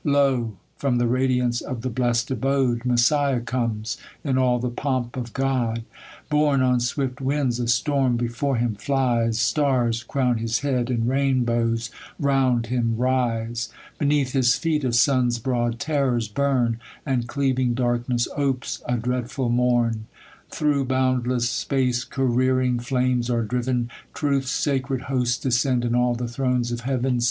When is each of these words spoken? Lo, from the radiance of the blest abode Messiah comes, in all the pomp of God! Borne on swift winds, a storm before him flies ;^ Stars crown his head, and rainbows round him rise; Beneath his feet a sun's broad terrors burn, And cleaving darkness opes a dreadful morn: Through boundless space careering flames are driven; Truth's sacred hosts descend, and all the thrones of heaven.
Lo, 0.03 0.57
from 0.77 0.97
the 0.97 1.05
radiance 1.05 1.61
of 1.61 1.83
the 1.83 1.89
blest 1.91 2.31
abode 2.31 2.83
Messiah 2.85 3.39
comes, 3.39 3.97
in 4.23 4.35
all 4.35 4.57
the 4.57 4.67
pomp 4.71 5.15
of 5.15 5.31
God! 5.31 5.83
Borne 6.27 6.63
on 6.63 6.79
swift 6.79 7.21
winds, 7.21 7.59
a 7.59 7.67
storm 7.67 8.17
before 8.17 8.55
him 8.55 8.73
flies 8.73 9.37
;^ 8.73 9.37
Stars 9.39 10.01
crown 10.01 10.39
his 10.39 10.61
head, 10.61 10.89
and 10.89 11.07
rainbows 11.07 11.91
round 12.19 12.65
him 12.65 12.97
rise; 12.97 13.69
Beneath 13.99 14.31
his 14.31 14.55
feet 14.55 14.83
a 14.83 14.91
sun's 14.91 15.37
broad 15.37 15.77
terrors 15.77 16.27
burn, 16.27 16.79
And 17.05 17.27
cleaving 17.27 17.75
darkness 17.75 18.27
opes 18.35 18.81
a 18.87 18.97
dreadful 18.97 19.49
morn: 19.49 20.07
Through 20.49 20.85
boundless 20.85 21.47
space 21.47 22.03
careering 22.05 22.79
flames 22.79 23.29
are 23.29 23.43
driven; 23.43 23.91
Truth's 24.15 24.49
sacred 24.49 25.01
hosts 25.01 25.37
descend, 25.37 25.85
and 25.85 25.95
all 25.95 26.15
the 26.15 26.27
thrones 26.27 26.71
of 26.71 26.79
heaven. 26.81 27.19